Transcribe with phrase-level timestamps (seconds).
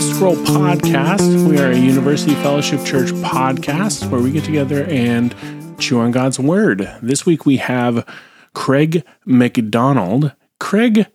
[0.00, 1.48] Scroll podcast.
[1.48, 5.34] We are a University Fellowship Church podcast where we get together and
[5.80, 6.88] chew on God's Word.
[7.02, 8.06] This week we have
[8.54, 10.34] Craig McDonald.
[10.60, 11.06] Craig,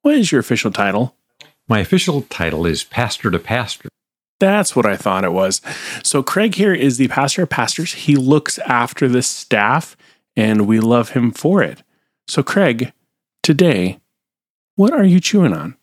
[0.00, 1.16] what is your official title?
[1.68, 3.90] My official title is Pastor to Pastor.
[4.38, 5.60] That's what I thought it was.
[6.02, 7.92] So, Craig here is the pastor of pastors.
[7.92, 9.98] He looks after the staff,
[10.34, 11.82] and we love him for it.
[12.26, 12.94] So, Craig,
[13.42, 14.00] today,
[14.76, 15.76] what are you chewing on?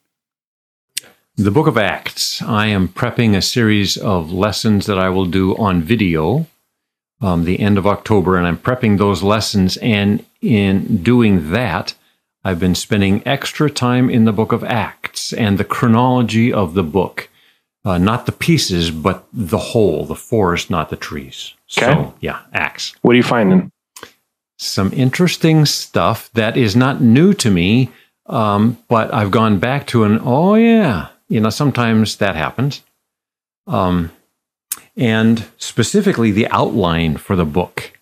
[1.40, 2.42] The book of Acts.
[2.42, 6.48] I am prepping a series of lessons that I will do on video
[7.22, 9.78] um, the end of October, and I'm prepping those lessons.
[9.78, 11.94] And in doing that,
[12.44, 16.82] I've been spending extra time in the book of Acts and the chronology of the
[16.82, 17.30] book.
[17.86, 21.54] Uh, not the pieces, but the whole, the forest, not the trees.
[21.78, 21.86] Okay.
[21.86, 22.96] So, yeah, Acts.
[23.04, 23.72] What are you finding?
[24.58, 27.92] Some interesting stuff that is not new to me,
[28.26, 32.84] um, but I've gone back to an, oh, yeah, you know, sometimes that happens.
[33.66, 34.12] Um,
[34.96, 37.94] and specifically the outline for the book.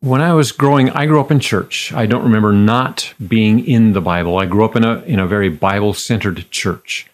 [0.00, 1.92] When I was growing, I grew up in church.
[1.92, 4.38] I don't remember not being in the Bible.
[4.38, 7.06] I grew up in a in a very Bible centered church.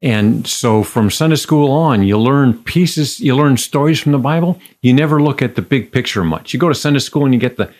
[0.00, 4.60] And so from Sunday school on, you learn pieces, you learn stories from the Bible.
[4.80, 6.54] You never look at the big picture much.
[6.54, 7.72] You go to Sunday school and you get the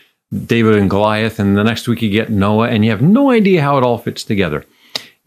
[0.47, 3.63] David and Goliath, and the next week you get Noah, and you have no idea
[3.63, 4.67] how it all fits together.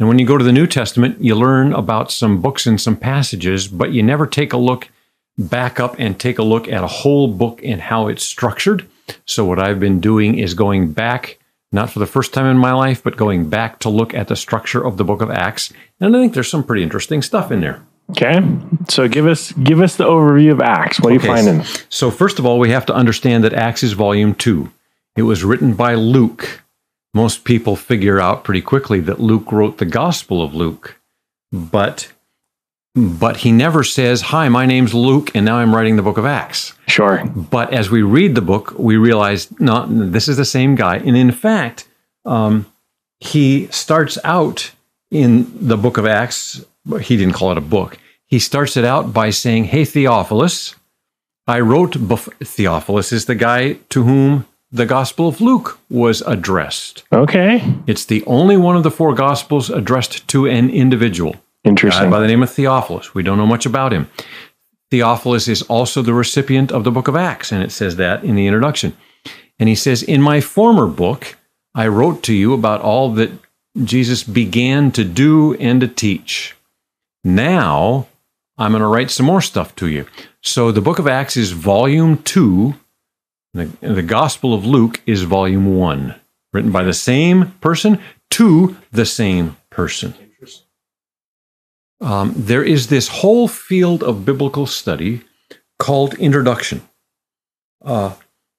[0.01, 2.97] And when you go to the New Testament, you learn about some books and some
[2.97, 4.89] passages, but you never take a look
[5.37, 8.87] back up and take a look at a whole book and how it's structured.
[9.27, 11.37] So, what I've been doing is going back,
[11.71, 14.35] not for the first time in my life, but going back to look at the
[14.35, 15.71] structure of the book of Acts.
[15.99, 17.83] And I think there's some pretty interesting stuff in there.
[18.09, 18.41] Okay,
[18.89, 20.99] so give us give us the overview of Acts.
[20.99, 21.63] What are Okay, you finding?
[21.89, 24.71] So, first of all, we have to understand that Acts is volume two.
[25.15, 26.63] It was written by Luke.
[27.13, 30.99] Most people figure out pretty quickly that Luke wrote the Gospel of Luke,
[31.51, 32.11] but
[32.95, 36.25] but he never says, "Hi, my name's Luke, and now I'm writing the book of
[36.25, 37.23] Acts." Sure.
[37.25, 40.97] But as we read the book, we realize, no, this is the same guy.
[40.97, 41.87] And in fact,
[42.25, 42.65] um,
[43.21, 44.71] he starts out
[45.09, 46.65] in the book of Acts.
[47.01, 47.97] He didn't call it a book.
[48.25, 50.75] He starts it out by saying, Hey, Theophilus,
[51.47, 57.03] I wrote, bef- Theophilus is the guy to whom the Gospel of Luke was addressed.
[57.11, 57.61] Okay.
[57.87, 62.07] It's the only one of the four Gospels addressed to an individual Interesting.
[62.07, 63.13] Uh, by the name of Theophilus.
[63.13, 64.09] We don't know much about him.
[64.89, 68.35] Theophilus is also the recipient of the book of Acts, and it says that in
[68.35, 68.95] the introduction.
[69.59, 71.37] And he says, In my former book,
[71.75, 73.31] I wrote to you about all that
[73.83, 76.55] Jesus began to do and to teach.
[77.23, 78.07] Now,
[78.57, 80.07] I'm going to write some more stuff to you.
[80.41, 82.75] So the book of Acts is volume two.
[83.53, 86.15] The, the Gospel of Luke is volume one,
[86.53, 87.99] written by the same person
[88.31, 90.13] to the same person.
[91.99, 95.21] Um, there is this whole field of biblical study
[95.77, 96.81] called introduction.
[97.83, 98.13] Uh,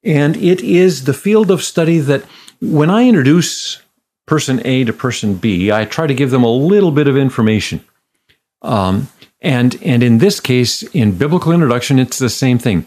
[0.04, 2.24] and it is the field of study that
[2.60, 3.80] when I introduce
[4.26, 7.84] person A to person B, I try to give them a little bit of information.
[8.60, 9.08] Um,
[9.40, 12.86] and, and in this case, in biblical introduction, it's the same thing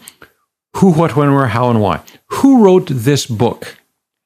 [0.76, 2.02] who, what, when, where, how, and why.
[2.28, 3.78] Who wrote this book?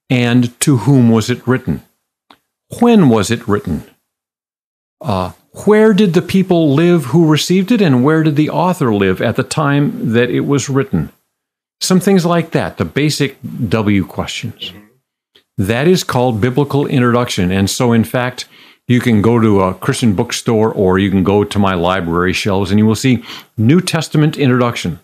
[0.08, 1.82] And to whom was it written?
[2.80, 3.84] When was it written?
[5.00, 5.32] Uh,
[5.64, 9.36] where did the people live who received it, and where did the author live at
[9.36, 11.12] the time that it was written?
[11.80, 13.36] Some things like that, the basic
[13.68, 14.72] W questions.
[15.56, 17.52] That is called biblical introduction.
[17.52, 18.46] And so, in fact,
[18.88, 22.70] you can go to a Christian bookstore or you can go to my library shelves
[22.70, 23.24] and you will see
[23.56, 24.98] New Testament introduction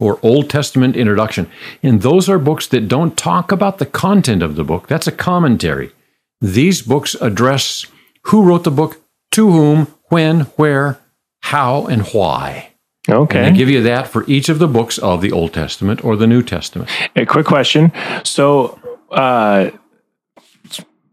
[0.00, 1.48] or Old Testament introduction.
[1.82, 5.12] And those are books that don't talk about the content of the book, that's a
[5.12, 5.92] commentary.
[6.40, 7.86] These books address
[8.24, 9.00] who wrote the book,
[9.32, 10.98] to whom, when, where,
[11.42, 12.70] how, and why.
[13.06, 13.42] And Okay.
[13.50, 16.26] they give you that for each of the books of the Old Testament or the
[16.26, 16.90] New Testament.
[17.16, 17.92] A quick question.
[18.24, 18.78] So,
[19.10, 19.70] uh,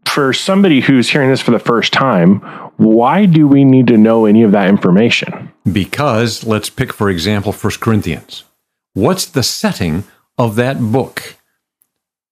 [0.05, 2.39] for somebody who's hearing this for the first time,
[2.77, 5.51] why do we need to know any of that information?
[5.71, 8.43] Because, let's pick, for example, 1 Corinthians.
[8.93, 10.03] What's the setting
[10.37, 11.37] of that book?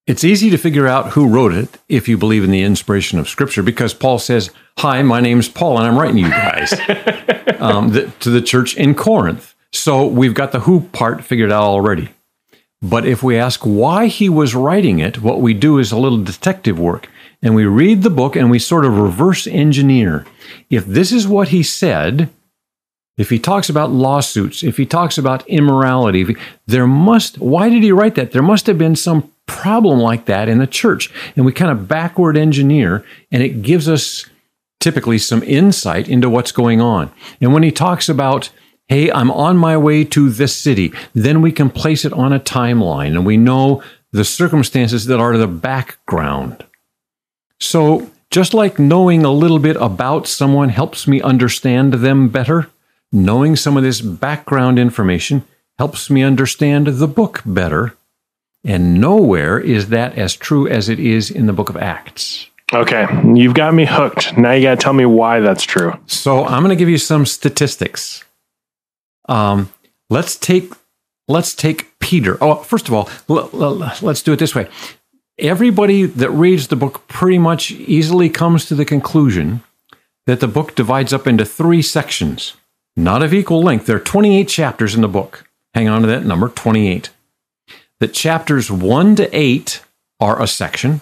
[0.06, 3.30] It's easy to figure out who wrote it if you believe in the inspiration of
[3.30, 6.74] Scripture, because Paul says, Hi, my name's Paul, and I'm writing you guys
[7.60, 9.56] um, the, to the church in Corinth.
[9.72, 12.10] So we've got the who part figured out already.
[12.82, 16.24] But if we ask why he was writing it, what we do is a little
[16.24, 17.08] detective work.
[17.42, 20.26] And we read the book and we sort of reverse engineer.
[20.70, 22.30] If this is what he said,
[23.20, 27.84] if he talks about lawsuits, if he talks about immorality, he- there must, why did
[27.84, 28.32] he write that?
[28.32, 31.12] There must have been some problem like that in the church.
[31.36, 34.26] And we kind of backward engineer, and it gives us
[34.80, 37.12] typically some insight into what's going on.
[37.42, 38.50] And when he talks about,
[38.88, 42.40] hey, I'm on my way to this city, then we can place it on a
[42.40, 43.84] timeline and we know
[44.14, 46.66] the circumstances that are the background.
[47.60, 52.70] So, just like knowing a little bit about someone helps me understand them better,
[53.12, 55.44] knowing some of this background information
[55.78, 57.96] helps me understand the book better.
[58.64, 62.50] And nowhere is that as true as it is in the book of Acts.
[62.74, 64.38] Okay, you've got me hooked.
[64.38, 65.94] Now you got to tell me why that's true.
[66.06, 68.24] So I'm going to give you some statistics.
[69.28, 69.72] Um,
[70.10, 70.72] let's take
[71.28, 72.38] let's take Peter.
[72.42, 74.68] Oh, first of all, l- l- let's do it this way.
[75.38, 79.64] Everybody that reads the book pretty much easily comes to the conclusion
[80.28, 82.56] that the book divides up into three sections,
[83.04, 83.86] not of equal length.
[83.86, 85.50] There are 28 chapters in the book.
[85.74, 87.10] Hang on to that number, 28.
[88.00, 89.82] That chapters 1 to 8
[90.20, 91.02] are a section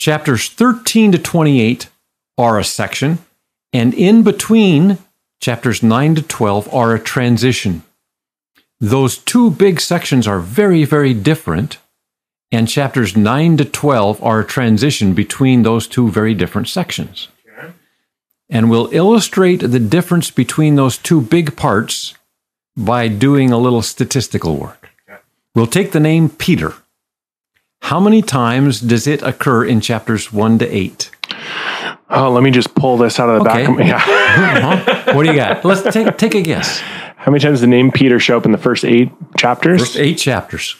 [0.00, 1.86] Chapters 13 to 28
[2.38, 3.18] are a section,
[3.70, 4.96] and in between
[5.42, 7.82] chapters 9 to 12 are a transition.
[8.80, 11.76] Those two big sections are very, very different,
[12.50, 17.28] and chapters 9 to 12 are a transition between those two very different sections.
[18.52, 22.14] And we'll illustrate the difference between those two big parts
[22.76, 24.90] by doing a little statistical work.
[25.54, 26.74] We'll take the name Peter.
[27.82, 31.10] How many times does it occur in chapters 1 to 8?
[32.10, 33.60] Oh, let me just pull this out of the Okay.
[33.62, 33.86] back of my.
[33.86, 34.04] Yeah.
[34.30, 35.12] Uh-huh.
[35.14, 35.64] What do you got?
[35.64, 36.80] Let's take, take a guess.
[37.16, 39.80] How many times does the name Peter show up in the first eight chapters?
[39.80, 40.76] First eight chapters.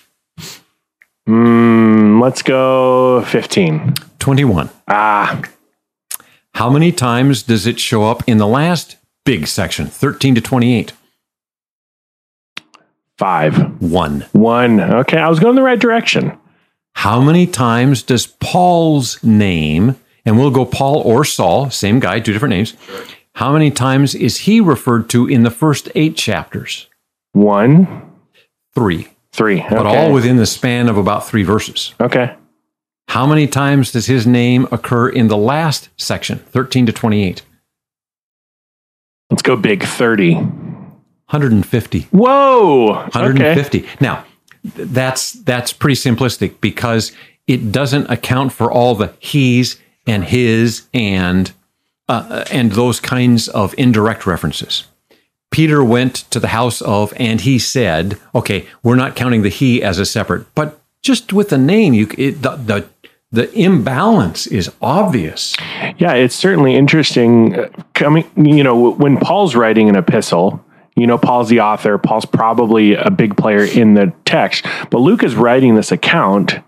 [1.29, 3.95] Mm, let's go 15.
[4.19, 4.71] 21.
[4.89, 5.41] Ah,
[6.55, 10.93] How many times does it show up in the last big section, 13 to 28?
[13.17, 13.83] five.
[13.83, 14.25] One.
[14.33, 14.81] One.
[14.81, 16.33] Okay, I was going the right direction.
[16.95, 22.33] How many times does Paul's name, and we'll go Paul or Saul, same guy, two
[22.33, 22.75] different names,
[23.35, 26.89] how many times is he referred to in the first eight chapters?
[27.33, 28.11] One,
[28.75, 29.61] Three, three.
[29.69, 29.97] but okay.
[30.07, 31.93] all within the span of about three verses.
[32.01, 32.35] Okay.
[33.11, 37.43] How many times does his name occur in the last section, 13 to 28?
[39.29, 40.35] Let's go big 30.
[40.35, 42.03] 150.
[42.13, 42.91] Whoa.
[43.09, 43.19] Okay.
[43.19, 43.89] 150.
[44.01, 44.25] Now,
[44.63, 47.11] that's that's pretty simplistic because
[47.49, 51.51] it doesn't account for all the he's and his and
[52.09, 54.85] uh, and those kinds of indirect references.
[55.51, 59.83] Peter went to the house of and he said, okay, we're not counting the he
[59.83, 62.89] as a separate, but just with the name, you it, the, the
[63.33, 65.57] the imbalance is obvious.
[65.99, 67.59] Yeah, it's certainly interesting.
[67.59, 70.65] uh, Coming, you know, when Paul's writing an epistle,
[70.97, 71.97] you know, Paul's the author.
[71.99, 76.59] Paul's probably a big player in the text, but Luke is writing this account,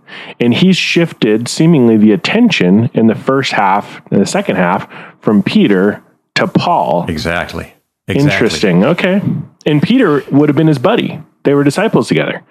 [0.41, 4.89] and he's shifted seemingly the attention in the first half, in the second half,
[5.21, 6.03] from Peter
[6.37, 7.07] to Paul.
[7.09, 7.75] Exactly.
[8.09, 8.85] Interesting.
[8.85, 9.21] Okay,
[9.67, 11.21] and Peter would have been his buddy.
[11.45, 12.43] They were disciples together.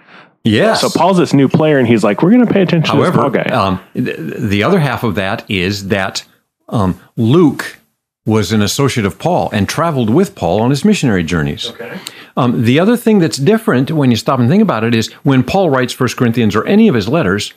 [0.44, 0.82] Yes.
[0.82, 3.14] So Paul's this new player, and he's like, "We're going to pay attention to this
[3.16, 6.24] However, guy." um, th- the other half of that is that
[6.70, 7.78] um, Luke
[8.26, 11.70] was an associate of Paul and traveled with Paul on his missionary journeys.
[11.70, 12.00] okay.
[12.38, 15.44] Um, the other thing that's different when you stop and think about it is when
[15.44, 17.54] Paul writes First Corinthians or any of his letters,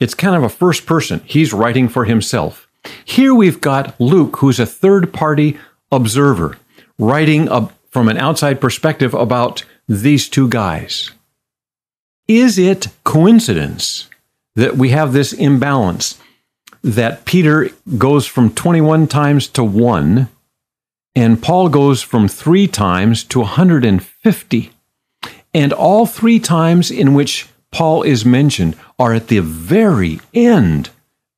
[0.00, 1.20] it's kind of a first person.
[1.24, 2.66] He's writing for himself.
[3.04, 5.58] Here we've got Luke, who's a third party
[5.92, 6.56] observer,
[6.98, 11.10] writing a, from an outside perspective about these two guys.
[12.28, 14.08] Is it coincidence
[14.56, 16.18] that we have this imbalance
[16.82, 20.28] that Peter goes from 21 times to 1
[21.14, 24.70] and Paul goes from 3 times to 150
[25.54, 30.90] and all 3 times in which Paul is mentioned are at the very end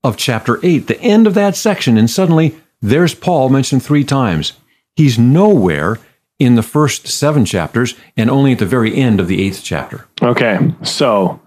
[0.02, 4.54] of chapter 8 the end of that section and suddenly there's Paul mentioned 3 times.
[4.97, 5.99] He's nowhere
[6.38, 10.07] in the first 7 chapters and only at the very end of the 8th chapter
[10.23, 10.59] Okay.
[10.83, 11.40] So,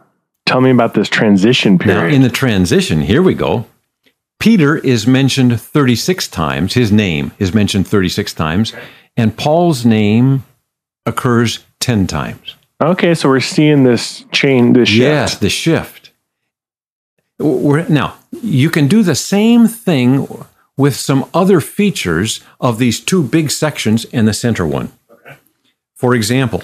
[0.45, 2.13] tell me about this transition Now, period.
[2.13, 3.65] in the transition, here we go.
[4.39, 6.73] Peter is mentioned 36 times.
[6.73, 8.73] His name is mentioned 36 times.
[9.15, 10.43] And Paul's name
[11.05, 12.55] occurs 10 times.
[12.81, 14.99] Okay, so we're seeing this chain, this shift.
[14.99, 16.11] Yes, the shift.
[17.39, 20.27] We're- now, you can do the same thing
[20.77, 24.91] with some other features of these two big sections and the center one.
[25.95, 26.63] For example,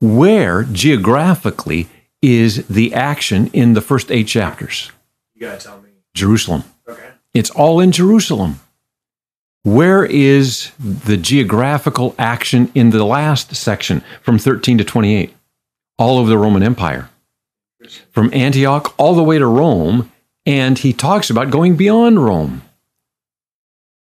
[0.00, 1.88] where geographically
[2.22, 4.92] is the action in the first eight chapters?
[5.34, 5.90] You gotta tell me.
[6.14, 6.64] Jerusalem.
[6.88, 7.08] Okay.
[7.32, 8.60] It's all in Jerusalem.
[9.64, 15.34] Where is the geographical action in the last section from 13 to 28?
[15.98, 17.08] All over the Roman Empire.
[18.12, 20.12] From Antioch all the way to Rome,
[20.46, 22.62] and he talks about going beyond Rome.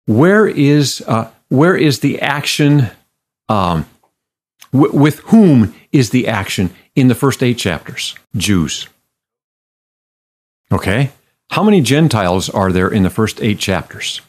[0.06, 2.90] Where is uh, where is the action?
[3.48, 3.86] Um,
[4.74, 8.16] w- with whom is the action in the first eight chapters?
[8.36, 8.88] Jews.
[10.72, 11.12] Okay.
[11.52, 14.22] How many Gentiles are there in the first eight chapters?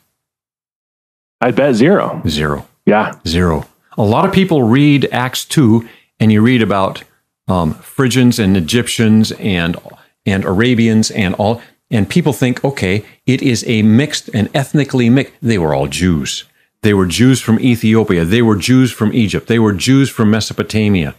[1.41, 2.23] I bet zero.
[2.29, 2.67] Zero.
[2.85, 3.19] Yeah.
[3.27, 3.67] Zero.
[3.99, 5.89] A lot of people read Acts 2
[6.21, 7.03] and you read about
[7.49, 9.77] um, Phrygians and Egyptians and,
[10.25, 15.35] and Arabians and all, and people think, okay, it is a mixed and ethnically mixed.
[15.41, 16.45] They were all Jews.
[16.83, 18.25] They were Jews from Ethiopia.
[18.25, 19.47] They were Jews from Egypt.
[19.47, 21.15] They were Jews from Mesopotamia.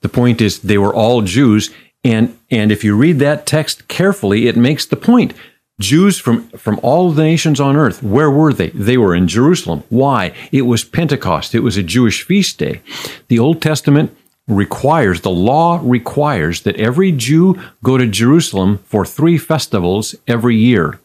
[0.00, 1.70] The point is, they were all Jews.
[2.04, 5.34] And, and if you read that text carefully, it makes the point.
[5.80, 8.70] Jews from, from all the nations on earth, where were they?
[8.70, 9.82] They were in Jerusalem.
[9.88, 10.32] Why?
[10.52, 11.54] It was Pentecost.
[11.54, 12.82] It was a Jewish feast day.
[13.28, 14.16] The Old Testament
[14.54, 21.00] requires, the law requires that every Jew go to Jerusalem for three festivals every year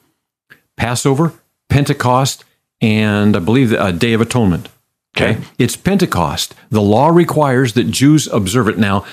[0.75, 1.33] Passover,
[1.69, 2.45] Pentecost,
[2.81, 4.69] and I believe a Day of Atonement.
[5.15, 5.41] Okay.
[5.57, 6.53] It's Pentecost.
[6.69, 8.77] The law requires that Jews observe it.
[8.77, 9.03] Now,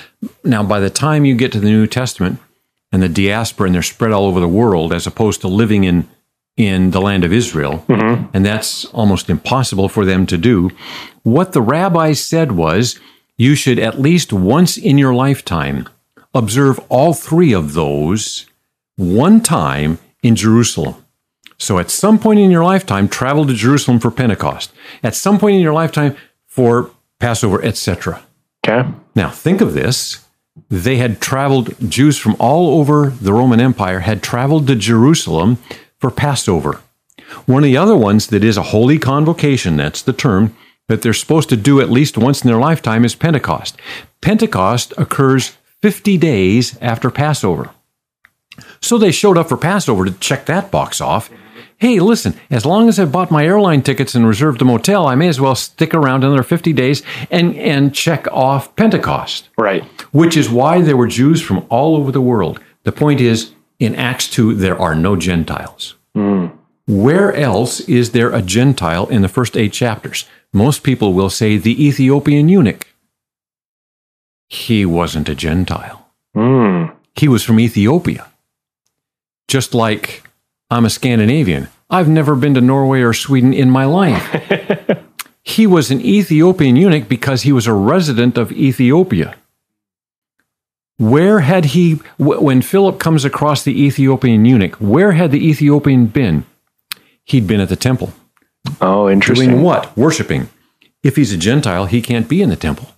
[0.43, 2.39] now by the time you get to the New Testament
[2.91, 6.07] and the diaspora and they're spread all over the world as opposed to living in
[6.57, 8.27] in the land of Israel, mm-hmm.
[8.33, 10.71] and that's almost impossible for them to do.
[11.23, 12.97] What the rabbis said was
[13.37, 15.87] you should at least once in your lifetime
[16.33, 18.45] observe all three of those
[18.97, 20.95] one time in Jerusalem.
[21.57, 24.73] So at some point in your lifetime, travel to Jerusalem for Pentecost.
[25.03, 26.15] At some point in your lifetime,
[26.55, 28.23] for Passover, etc.
[28.65, 28.89] Okay.
[29.13, 30.25] Now think of this.
[30.69, 35.57] They had traveled, Jews from all over the Roman Empire had traveled to Jerusalem
[35.99, 36.79] for Passover.
[37.45, 40.55] One of the other ones that is a holy convocation, that's the term,
[40.87, 43.77] that they're supposed to do at least once in their lifetime is Pentecost.
[44.21, 47.71] Pentecost occurs 50 days after Passover.
[48.81, 51.29] So they showed up for Passover to check that box off
[51.77, 55.15] hey, listen, as long as I bought my airline tickets and reserved a motel, I
[55.15, 59.49] may as well stick around another 50 days and, and check off Pentecost.
[59.57, 59.83] Right.
[60.11, 62.59] Which is why there were Jews from all over the world.
[62.83, 65.95] The point is, in Acts 2, there are no Gentiles.
[66.15, 66.57] Mm.
[66.87, 70.25] Where else is there a Gentile in the first eight chapters?
[70.53, 72.87] Most people will say the Ethiopian eunuch.
[74.47, 76.07] He wasn't a Gentile.
[76.35, 76.93] Mm.
[77.15, 78.27] He was from Ethiopia.
[79.47, 80.23] Just like
[80.69, 81.69] I'm a Scandinavian.
[81.89, 84.23] I've never been to Norway or Sweden in my life.
[85.43, 89.35] he was an Ethiopian eunuch because he was a resident of Ethiopia.
[90.97, 96.45] Where had he, when Philip comes across the Ethiopian eunuch, where had the Ethiopian been?
[97.25, 98.13] He'd been at the temple.
[98.81, 99.49] Oh, interesting.
[99.49, 99.95] Doing what?
[99.97, 100.49] Worshipping.
[101.03, 102.89] If he's a Gentile, he can't be in the temple.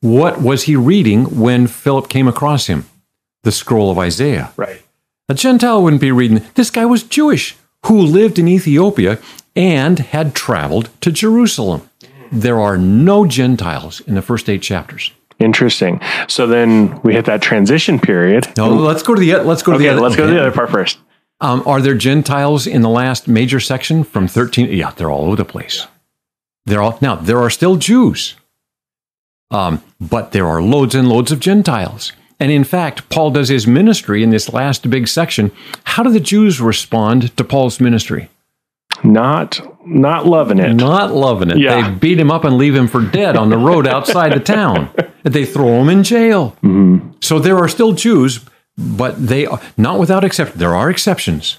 [0.00, 2.86] What was he reading when Philip came across him?
[3.42, 4.52] The scroll of Isaiah.
[4.56, 4.82] Right.
[5.28, 6.42] A Gentile wouldn't be reading.
[6.54, 9.18] This guy was Jewish who lived in Ethiopia
[9.56, 11.88] and had traveled to Jerusalem.
[12.32, 15.12] There are no Gentiles in the first eight chapters.
[15.38, 16.00] Interesting.
[16.28, 18.46] So then we hit that transition period.
[18.56, 20.40] No, let's go to the let's go to okay, the other, let's go to the
[20.40, 20.98] other part first.
[21.40, 24.70] Um, are there Gentiles in the last major section from thirteen?
[24.70, 25.86] Yeah, they're all over the place.
[26.66, 27.16] They're all now.
[27.16, 28.36] There are still Jews,
[29.50, 32.12] um, but there are loads and loads of Gentiles.
[32.38, 35.52] And in fact, Paul does his ministry in this last big section.
[35.84, 38.30] How do the Jews respond to Paul's ministry?
[39.04, 40.74] Not not loving it.
[40.74, 41.58] Not loving it.
[41.58, 41.90] Yeah.
[41.90, 44.90] They beat him up and leave him for dead on the road outside the town.
[45.22, 46.56] They throw him in jail.
[46.62, 47.10] Mm-hmm.
[47.20, 48.40] So there are still Jews,
[48.80, 50.58] but they are not without exception.
[50.58, 51.58] There are exceptions.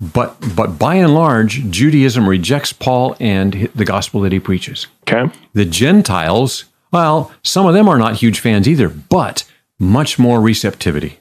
[0.00, 4.88] But but by and large, Judaism rejects Paul and the gospel that he preaches.
[5.02, 5.32] Okay.
[5.52, 9.44] The Gentiles, well, some of them are not huge fans either, but
[9.78, 11.18] much more receptivity.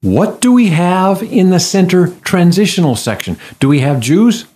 [0.00, 3.36] What do we have in the center transitional section?
[3.60, 4.46] Do we have Jews?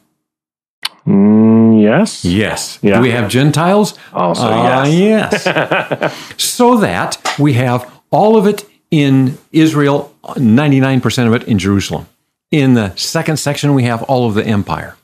[1.06, 2.24] Mm, yes.
[2.24, 2.78] Yes.
[2.82, 2.96] Yeah.
[2.96, 3.96] Do we have Gentiles?
[4.12, 5.44] Also, uh, yes.
[5.46, 6.34] yes.
[6.36, 12.06] so that we have all of it in Israel, 99% of it in Jerusalem.
[12.50, 14.96] In the second section, we have all of the empire.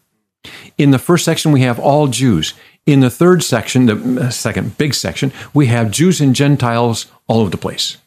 [0.79, 2.55] In the first section, we have all Jews.
[2.87, 7.41] In the third section, the uh, second big section, we have Jews and Gentiles all
[7.41, 7.99] over the place.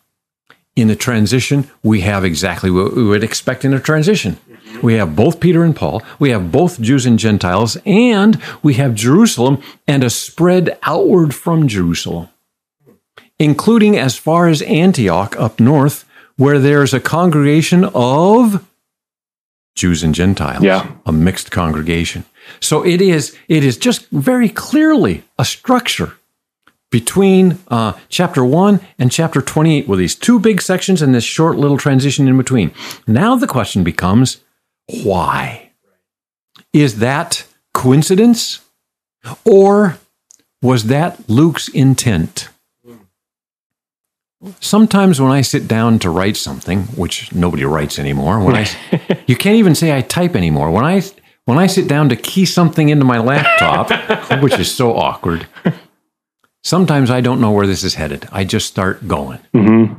[0.75, 4.37] In the transition, we have exactly what we would expect in a transition.
[4.81, 8.93] We have both Peter and Paul, we have both Jews and Gentiles, and we have
[8.93, 12.27] Jerusalem and a spread outward from Jerusalem,
[13.39, 16.05] including as far as Antioch up north,
[16.37, 18.65] where there's a congregation of
[19.75, 20.91] Jews and Gentiles, yeah.
[21.05, 22.23] a mixed congregation.
[22.61, 26.13] So it is, it is just very clearly a structure
[26.91, 31.57] between uh, chapter 1 and chapter 28 with these two big sections and this short
[31.57, 32.71] little transition in between.
[33.05, 34.37] Now the question becomes
[35.03, 35.71] why?
[36.71, 38.61] Is that Coincidence?
[39.43, 39.97] Or
[40.61, 42.49] was that Luke's intent?
[44.59, 48.67] Sometimes when I sit down to write something, which nobody writes anymore, when I
[49.27, 50.71] you can't even say I type anymore.
[50.71, 51.01] When I
[51.45, 55.47] when I sit down to key something into my laptop, which is so awkward,
[56.63, 58.27] sometimes I don't know where this is headed.
[58.31, 59.39] I just start going.
[59.53, 59.93] Mm-hmm.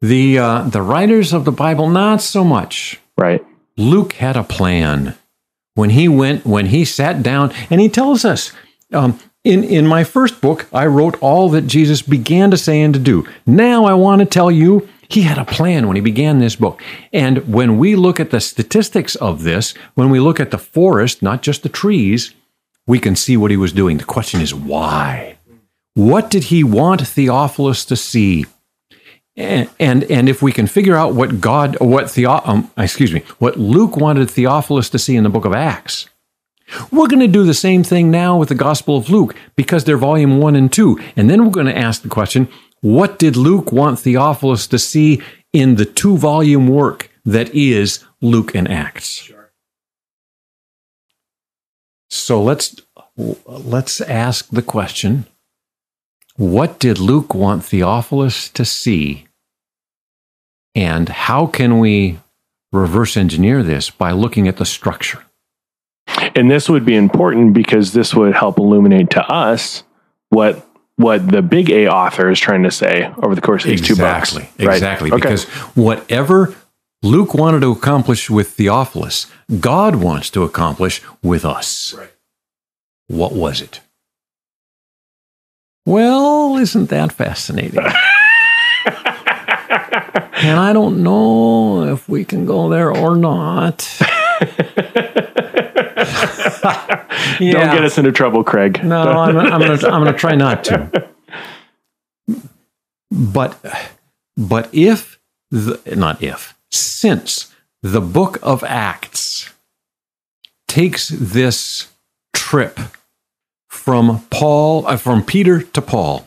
[0.00, 3.00] The uh, the writers of the Bible, not so much.
[3.18, 3.44] Right.
[3.76, 5.16] Luke had a plan
[5.74, 8.52] when he went when he sat down, and he tells us.
[8.92, 12.94] Um, in, in my first book, I wrote all that Jesus began to say and
[12.94, 13.28] to do.
[13.46, 16.82] Now I want to tell you, he had a plan when he began this book.
[17.12, 21.22] And when we look at the statistics of this, when we look at the forest,
[21.22, 22.34] not just the trees,
[22.86, 23.98] we can see what he was doing.
[23.98, 25.36] The question is why?
[25.92, 28.46] What did he want Theophilus to see?
[29.36, 33.20] And, and, and if we can figure out what God, what Theo, um, excuse me,
[33.38, 36.08] what Luke wanted Theophilus to see in the book of Acts,
[36.90, 39.96] we're going to do the same thing now with the Gospel of Luke because they're
[39.96, 40.98] volume one and two.
[41.16, 42.48] And then we're going to ask the question
[42.80, 48.54] what did Luke want Theophilus to see in the two volume work that is Luke
[48.54, 49.08] and Acts?
[49.08, 49.52] Sure.
[52.10, 52.76] So let's
[53.16, 55.26] let's ask the question
[56.36, 59.26] what did Luke want Theophilus to see?
[60.74, 62.18] And how can we
[62.72, 65.22] reverse engineer this by looking at the structure?
[66.36, 69.84] And this would be important because this would help illuminate to us
[70.30, 73.80] what what the big A author is trying to say over the course of these
[73.80, 74.58] exactly, two books.
[74.58, 74.74] Right?
[74.74, 75.10] Exactly.
[75.10, 75.20] Okay.
[75.20, 76.54] Because whatever
[77.02, 79.26] Luke wanted to accomplish with Theophilus,
[79.60, 81.94] God wants to accomplish with us.
[81.94, 82.10] Right.
[83.08, 83.80] What was it?
[85.86, 87.78] Well, isn't that fascinating?
[90.44, 93.86] and I don't know if we can go there or not.
[96.64, 97.06] yeah.
[97.38, 98.82] Don't get us into trouble, Craig.
[98.82, 101.08] No, I'm, I'm going to I'm going to try not to.
[103.10, 103.58] But
[104.36, 109.52] but if the, not if since the book of Acts
[110.66, 111.92] takes this
[112.32, 112.80] trip
[113.68, 116.26] from Paul uh, from Peter to Paul,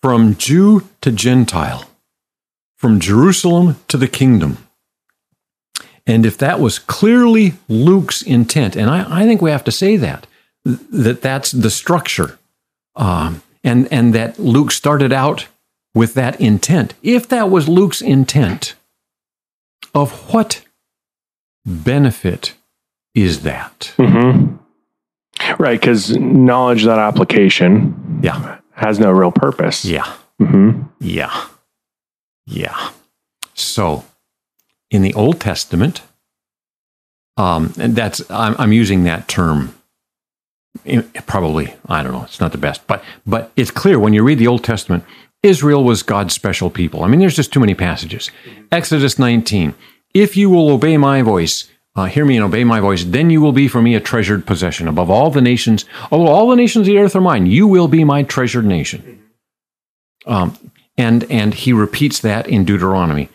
[0.00, 1.84] from Jew to Gentile,
[2.76, 4.67] from Jerusalem to the kingdom
[6.08, 9.96] and if that was clearly Luke's intent, and I, I think we have to say
[9.98, 10.26] that,
[10.64, 12.38] that that's the structure,
[12.96, 15.46] um, and, and that Luke started out
[15.94, 16.94] with that intent.
[17.02, 18.74] If that was Luke's intent,
[19.94, 20.62] of what
[21.66, 22.54] benefit
[23.14, 23.92] is that?
[23.98, 24.56] Mm-hmm.
[25.62, 28.58] Right, because knowledge that application yeah.
[28.72, 29.84] has no real purpose.
[29.84, 30.12] Yeah.
[30.40, 30.82] Mm-hmm.
[31.00, 31.46] Yeah.
[32.46, 32.90] Yeah.
[33.54, 34.04] So
[34.90, 36.02] in the Old Testament,
[37.36, 39.74] um, and that's I'm, I'm using that term.
[41.26, 42.24] Probably I don't know.
[42.24, 45.04] It's not the best, but but it's clear when you read the Old Testament,
[45.42, 47.04] Israel was God's special people.
[47.04, 48.30] I mean, there's just too many passages.
[48.72, 49.74] Exodus 19.
[50.14, 53.40] If you will obey my voice, uh, hear me and obey my voice, then you
[53.40, 55.84] will be for me a treasured possession above all the nations.
[56.10, 59.22] Although all the nations of the earth are mine, you will be my treasured nation.
[60.26, 60.56] Um,
[60.96, 63.30] and and he repeats that in Deuteronomy.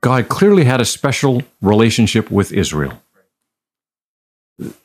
[0.00, 3.00] God clearly had a special relationship with Israel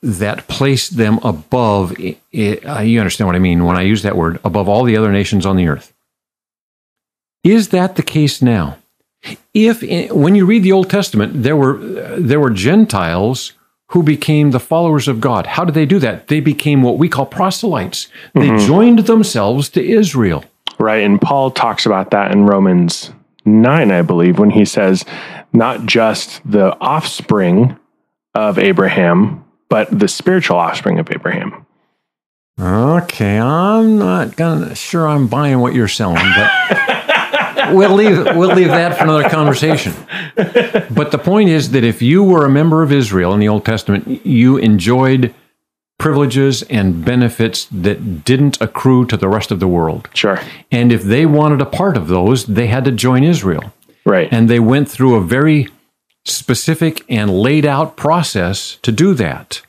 [0.02, 4.40] that placed them above, uh, you understand what I mean when I use that word,
[4.44, 5.94] above all the other nations on the earth.
[7.44, 8.78] Is that the case now?
[9.54, 11.78] If, when you read the Old Testament, there were,
[12.18, 13.54] there were Gentiles
[13.90, 15.46] who became the followers of God.
[15.46, 16.28] How did they do that?
[16.28, 18.08] They became what we call proselytes.
[18.34, 18.68] They mm-hmm.
[18.68, 20.44] joined themselves to Israel.
[20.80, 21.04] Right.
[21.04, 23.12] And Paul talks about that in Romans
[23.46, 25.06] 9, I believe, when he says,
[25.52, 27.78] not just the offspring
[28.34, 31.66] of Abraham, but the spiritual offspring of Abraham.
[32.60, 38.68] Okay, I'm not gonna sure I'm buying what you're selling, but we'll leave we'll leave
[38.68, 39.94] that for another conversation.
[40.36, 43.66] But the point is that if you were a member of Israel in the Old
[43.66, 45.34] Testament, you enjoyed
[46.04, 50.10] privileges and benefits that didn't accrue to the rest of the world.
[50.14, 50.38] Sure.
[50.70, 53.72] And if they wanted a part of those, they had to join Israel.
[54.06, 54.28] Right.
[54.30, 55.70] And they went through a very
[56.26, 59.62] specific and laid out process to do that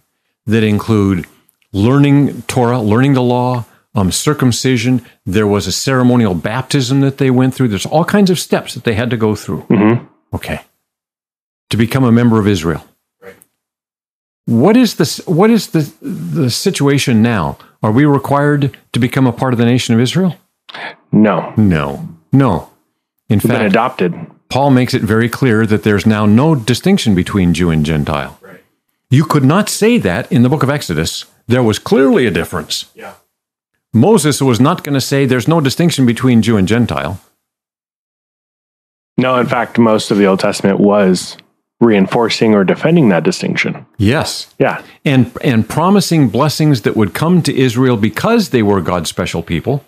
[0.44, 1.26] that include
[1.72, 5.06] learning Torah, learning the law, um, circumcision.
[5.24, 7.68] There was a ceremonial baptism that they went through.
[7.68, 9.62] There's all kinds of steps that they had to go through.
[9.70, 10.04] Mm-hmm.
[10.34, 10.62] Okay.
[11.70, 12.84] To become a member of Israel.
[14.46, 17.56] What is the what is the the situation now?
[17.82, 20.36] Are we required to become a part of the nation of Israel?
[21.12, 21.52] No.
[21.56, 22.08] No.
[22.32, 22.70] No.
[23.28, 24.14] In We've fact, been adopted.
[24.48, 28.38] Paul makes it very clear that there's now no distinction between Jew and Gentile.
[28.40, 28.62] Right.
[29.10, 31.24] You could not say that in the book of Exodus.
[31.46, 32.86] There was clearly a difference.
[32.94, 33.14] Yeah.
[33.92, 37.20] Moses was not going to say there's no distinction between Jew and Gentile.
[39.16, 41.36] No, in fact, most of the Old Testament was
[41.80, 43.84] reinforcing or defending that distinction.
[43.98, 44.54] Yes.
[44.58, 44.82] Yeah.
[45.04, 49.84] And and promising blessings that would come to Israel because they were God's special people.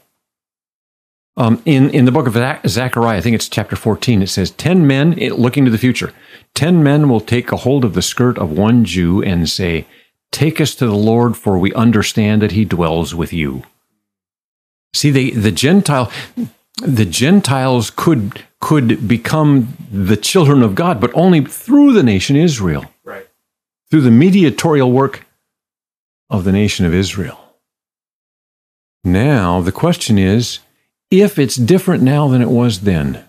[1.39, 4.87] Um, in, in the book of Zechariah, I think it's chapter 14, it says, 10
[4.87, 6.15] men, looking to the future,
[6.55, 9.87] 10 men will take a hold of the skirt of one Jew and say,
[10.33, 13.65] Take us to the Lord, for we understand that he dwells with you.
[14.95, 16.11] See, they, the Gentile,
[16.83, 22.85] the Gentiles could could become the children of God, but only through the nation Israel.
[23.05, 23.27] Right.
[23.91, 25.25] Through the mediatorial work
[26.29, 27.39] of the nation of Israel.
[29.05, 30.59] Now, the question is
[31.11, 33.25] if it's different now than it was then,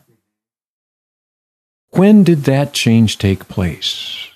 [1.91, 4.27] when did that change take place?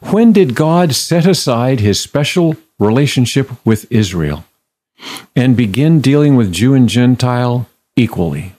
[0.00, 4.44] When did God set aside his special relationship with Israel
[5.34, 8.54] and begin dealing with Jew and Gentile equally?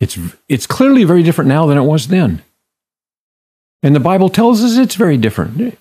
[0.00, 2.42] It's, it's clearly very different now than it was then.
[3.82, 5.78] And the Bible tells us it's very different.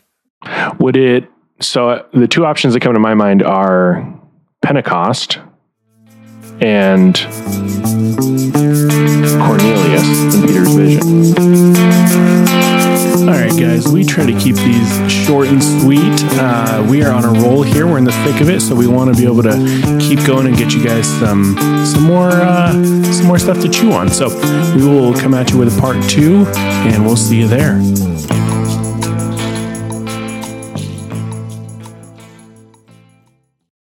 [0.79, 1.29] Would it,
[1.59, 4.19] so uh, the two options that come to my mind are
[4.61, 5.39] Pentecost
[6.59, 7.15] and
[9.41, 12.00] Cornelius in Peter's vision.
[13.31, 16.01] All right, guys, we try to keep these short and sweet.
[16.33, 17.87] Uh, we are on a roll here.
[17.87, 20.47] We're in the thick of it, so we want to be able to keep going
[20.47, 22.73] and get you guys some some more uh,
[23.13, 24.09] some more stuff to chew on.
[24.09, 24.27] So
[24.75, 27.79] we will come at you with a part two, and we'll see you there.